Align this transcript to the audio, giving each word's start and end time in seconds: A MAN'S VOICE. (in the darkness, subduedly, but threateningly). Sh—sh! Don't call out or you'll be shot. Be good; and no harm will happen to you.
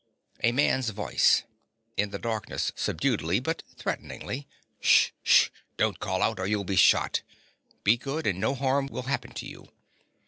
A 0.43 0.51
MAN'S 0.51 0.89
VOICE. 0.89 1.43
(in 1.95 2.09
the 2.09 2.17
darkness, 2.17 2.71
subduedly, 2.75 3.39
but 3.39 3.61
threateningly). 3.77 4.47
Sh—sh! 4.79 5.49
Don't 5.77 5.99
call 5.99 6.23
out 6.23 6.39
or 6.39 6.47
you'll 6.47 6.63
be 6.63 6.75
shot. 6.75 7.21
Be 7.83 7.97
good; 7.97 8.25
and 8.25 8.39
no 8.39 8.55
harm 8.55 8.87
will 8.87 9.03
happen 9.03 9.31
to 9.35 9.45
you. 9.45 9.67